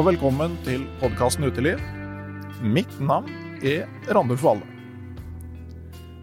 og 0.00 0.06
velkommen 0.06 0.54
til 0.64 0.86
podkasten 0.96 1.44
Uteliv. 1.44 1.80
Mitt 2.64 2.94
navn 3.04 3.28
er 3.60 3.82
Randulf 4.08 4.40
Valle. 4.46 4.64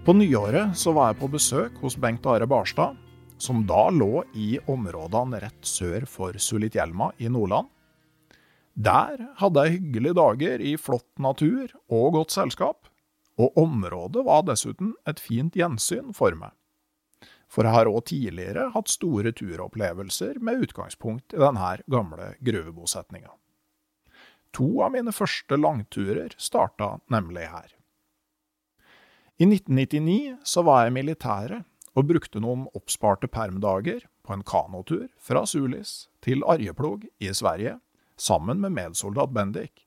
På 0.02 0.16
nyåret 0.18 0.74
så 0.74 0.96
var 0.98 1.12
jeg 1.12 1.20
på 1.20 1.30
besøk 1.36 1.78
hos 1.84 1.94
Bengt 2.02 2.26
Are 2.26 2.48
Barstad, 2.50 2.98
som 3.38 3.62
da 3.70 3.84
lå 3.94 4.24
i 4.34 4.56
områdene 4.66 5.44
rett 5.46 5.70
sør 5.70 6.10
for 6.10 6.42
Sulitjelma 6.42 7.12
i 7.22 7.30
Nordland. 7.30 7.70
Der 8.74 9.28
hadde 9.44 9.68
jeg 9.68 9.78
hyggelige 9.78 10.18
dager 10.24 10.68
i 10.72 10.74
flott 10.82 11.12
natur 11.22 11.70
og 11.86 12.14
godt 12.18 12.34
selskap, 12.34 12.90
og 13.38 13.62
området 13.62 14.26
var 14.26 14.48
dessuten 14.50 14.96
et 15.06 15.22
fint 15.22 15.54
gjensyn 15.54 16.16
for 16.18 16.34
meg. 16.34 16.56
For 17.46 17.62
jeg 17.62 17.78
har 17.78 17.94
òg 17.94 18.08
tidligere 18.10 18.72
hatt 18.74 18.90
store 18.90 19.38
turopplevelser 19.38 20.42
med 20.42 20.66
utgangspunkt 20.66 21.38
i 21.38 21.46
denne 21.46 21.76
gamle 21.86 22.34
gruvebosetninga. 22.42 23.38
To 24.56 24.84
av 24.86 24.94
mine 24.96 25.14
første 25.14 25.58
langturer 25.60 26.36
starta 26.38 26.98
nemlig 27.14 27.50
her. 27.52 27.74
I 29.38 29.46
1999 29.46 30.38
så 30.48 30.64
var 30.66 30.84
jeg 30.84 30.94
i 30.94 30.96
militæret 30.96 31.66
og 31.98 32.08
brukte 32.10 32.42
noen 32.42 32.66
oppsparte 32.78 33.30
permdager 33.30 34.06
på 34.26 34.34
en 34.34 34.46
kanotur 34.46 35.08
fra 35.22 35.44
Sulis 35.46 36.08
til 36.26 36.44
Arjeplog 36.46 37.06
i 37.20 37.30
Sverige, 37.34 37.78
sammen 38.18 38.62
med 38.62 38.74
medsoldat 38.74 39.34
Bendik. 39.34 39.86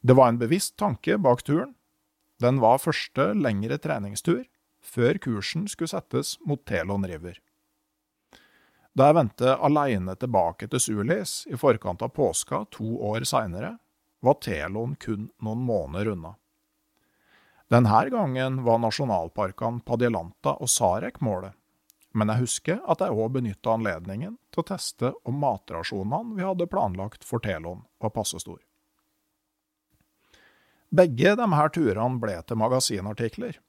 Det 0.00 0.16
var 0.16 0.32
en 0.32 0.40
bevisst 0.40 0.78
tanke 0.80 1.18
bak 1.20 1.44
turen. 1.44 1.74
Den 2.40 2.60
var 2.60 2.80
første 2.80 3.34
lengre 3.36 3.76
treningstur, 3.76 4.46
før 4.80 5.20
kursen 5.20 5.66
skulle 5.68 5.92
settes 5.92 6.38
mot 6.46 6.62
Telon 6.64 7.04
River. 7.04 7.36
Da 8.94 9.06
jeg 9.06 9.16
vendte 9.20 9.54
aleine 9.62 10.16
tilbake 10.18 10.66
til 10.70 10.82
Sulis 10.82 11.44
i 11.46 11.58
forkant 11.58 12.02
av 12.02 12.10
påska 12.16 12.64
to 12.74 12.96
år 13.10 13.26
seinere, 13.28 13.76
var 14.20 14.36
Telon 14.42 14.96
kun 15.00 15.30
noen 15.40 15.62
måneder 15.64 16.12
unna. 16.12 16.34
Denne 17.70 18.02
gangen 18.10 18.64
var 18.66 18.80
nasjonalparkene 18.82 19.84
Padjelanta 19.86 20.56
og 20.58 20.68
Sarek 20.68 21.20
målet, 21.22 21.54
men 22.10 22.32
jeg 22.32 22.42
husker 22.42 22.80
at 22.90 23.04
jeg 23.04 23.14
òg 23.14 23.36
benytta 23.36 23.76
anledningen 23.76 24.34
til 24.50 24.64
å 24.64 24.68
teste 24.72 25.12
om 25.22 25.38
matrasjonene 25.38 26.34
vi 26.34 26.42
hadde 26.42 26.66
planlagt 26.66 27.24
for 27.24 27.38
Telon 27.44 27.84
var 28.02 28.10
passe 28.16 28.42
stor. 28.42 28.58
Begge 30.90 31.36
disse 31.38 31.66
turene 31.76 32.18
ble 32.18 32.34
til 32.42 32.58
magasinartikler. 32.58 33.60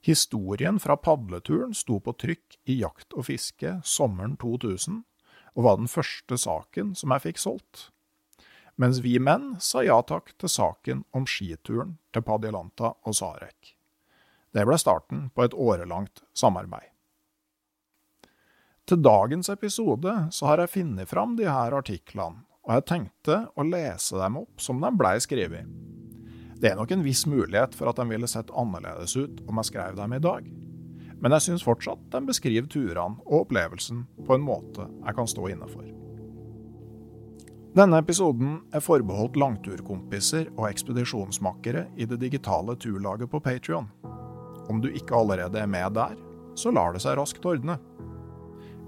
Historien 0.00 0.78
fra 0.80 0.96
padleturen 0.96 1.74
sto 1.76 1.98
på 2.00 2.14
trykk 2.16 2.58
i 2.64 2.78
Jakt 2.80 3.12
og 3.12 3.28
fiske 3.28 3.78
sommeren 3.84 4.38
2000, 4.40 5.02
og 5.56 5.64
var 5.66 5.80
den 5.80 5.90
første 5.90 6.38
saken 6.40 6.94
som 6.96 7.12
jeg 7.12 7.28
fikk 7.28 7.42
solgt 7.42 7.90
mens 8.80 9.02
vi 9.04 9.18
menn 9.20 9.58
sa 9.60 9.82
ja 9.84 9.98
takk 10.08 10.32
til 10.40 10.48
saken 10.48 11.02
om 11.16 11.26
skituren 11.28 11.98
til 12.14 12.24
Padjelanta 12.24 12.94
og 13.04 13.16
Sarek. 13.16 13.74
Det 14.56 14.64
ble 14.66 14.78
starten 14.80 15.26
på 15.34 15.44
et 15.44 15.54
årelangt 15.54 16.22
samarbeid. 16.32 16.88
Til 18.88 19.02
dagens 19.04 19.52
episode 19.52 20.14
så 20.34 20.48
har 20.48 20.62
jeg 20.62 20.72
funnet 20.78 21.10
fram 21.10 21.36
de 21.38 21.44
her 21.46 21.76
artiklene, 21.76 22.46
og 22.64 22.72
jeg 22.78 22.86
tenkte 22.88 23.36
å 23.54 23.66
lese 23.68 24.16
dem 24.16 24.40
opp 24.40 24.64
som 24.64 24.80
de 24.80 24.90
blei 24.96 25.14
skrevet. 25.22 25.68
Det 26.60 26.68
er 26.68 26.76
nok 26.76 26.90
en 26.92 27.04
viss 27.04 27.24
mulighet 27.26 27.74
for 27.76 27.88
at 27.88 27.96
de 27.96 28.04
ville 28.10 28.28
sett 28.28 28.50
annerledes 28.52 29.16
ut 29.16 29.40
om 29.48 29.60
jeg 29.60 29.70
skrev 29.70 29.96
dem 29.96 30.12
i 30.12 30.20
dag, 30.20 30.44
men 31.20 31.34
jeg 31.36 31.46
syns 31.46 31.64
fortsatt 31.64 32.02
de 32.12 32.20
beskriver 32.28 32.68
turene 32.68 33.16
og 33.24 33.46
opplevelsen 33.46 34.04
på 34.26 34.36
en 34.36 34.44
måte 34.44 34.84
jeg 34.88 35.16
kan 35.16 35.30
stå 35.30 35.48
inne 35.54 35.68
for. 35.70 35.88
Denne 37.76 38.00
episoden 38.02 38.56
er 38.74 38.82
forbeholdt 38.82 39.38
langturkompiser 39.38 40.48
og 40.56 40.66
ekspedisjonsmakkere 40.68 41.86
i 41.96 42.08
det 42.10 42.18
digitale 42.20 42.74
turlaget 42.82 43.30
på 43.30 43.40
Patrion. 43.40 43.86
Om 44.68 44.82
du 44.82 44.90
ikke 44.90 45.16
allerede 45.16 45.60
er 45.60 45.70
med 45.70 45.94
der, 45.94 46.16
så 46.58 46.72
lar 46.74 46.92
det 46.92 47.04
seg 47.04 47.16
raskt 47.18 47.46
ordne. 47.46 47.78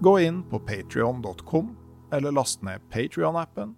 Gå 0.03 0.17
inn 0.27 0.43
på 0.51 0.59
patrion.com, 0.67 1.77
eller 2.13 2.35
last 2.35 2.65
ned 2.67 2.83
Patrion-appen. 2.91 3.77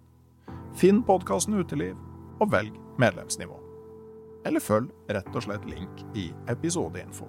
Finn 0.75 1.03
podkasten 1.05 1.53
Uteliv, 1.61 1.95
og 2.41 2.51
velg 2.51 2.73
medlemsnivå. 2.99 3.64
Eller 4.45 4.61
følg 4.61 4.91
rett 5.09 5.31
og 5.33 5.43
slett 5.45 5.65
link 5.69 6.03
i 6.17 6.29
episodeinfo. 6.51 7.27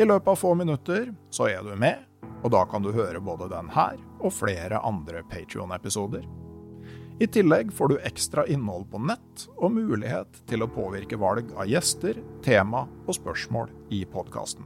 I 0.00 0.06
løpet 0.06 0.32
av 0.32 0.38
få 0.40 0.54
minutter 0.56 1.10
så 1.34 1.50
er 1.50 1.64
du 1.66 1.74
med, 1.76 2.06
og 2.40 2.52
da 2.54 2.64
kan 2.68 2.82
du 2.82 2.92
høre 2.94 3.20
både 3.20 3.50
den 3.52 3.68
her 3.74 3.98
og 4.20 4.32
flere 4.32 4.80
andre 4.86 5.20
Patrion-episoder. 5.28 6.24
I 7.20 7.26
tillegg 7.28 7.72
får 7.76 7.92
du 7.92 7.98
ekstra 8.08 8.46
innhold 8.48 8.86
på 8.88 9.02
nett 9.04 9.44
og 9.58 9.74
mulighet 9.76 10.40
til 10.48 10.64
å 10.64 10.70
påvirke 10.72 11.18
valg 11.20 11.52
av 11.52 11.68
gjester, 11.68 12.16
tema 12.40 12.86
og 13.04 13.12
spørsmål 13.18 13.68
i 13.92 14.06
podkasten. 14.08 14.64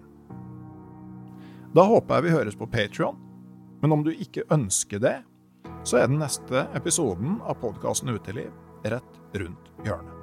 Da 1.75 1.83
håper 1.91 2.21
jeg 2.21 2.29
vi 2.29 2.37
høres 2.37 2.59
på 2.59 2.71
Patrion, 2.71 3.19
men 3.83 3.97
om 3.97 4.07
du 4.07 4.13
ikke 4.15 4.47
ønsker 4.55 5.03
det, 5.03 5.17
så 5.83 5.99
er 5.99 6.07
den 6.07 6.23
neste 6.23 6.69
episoden 6.79 7.41
av 7.43 7.59
podkasten 7.59 8.15
Uteliv 8.15 8.55
rett 8.87 9.25
rundt 9.35 9.73
hjørnet. 9.83 10.14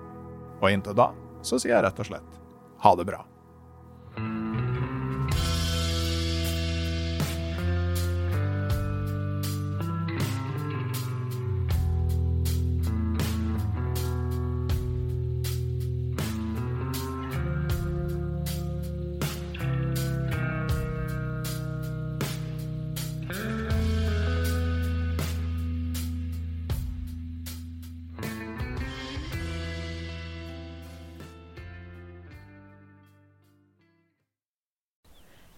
Og 0.62 0.70
inntil 0.72 0.98
da 0.98 1.12
så 1.42 1.58
sier 1.58 1.74
jeg 1.76 1.86
rett 1.86 2.00
og 2.00 2.08
slett 2.12 2.42
ha 2.82 2.96
det 2.98 3.06
bra. 3.10 3.24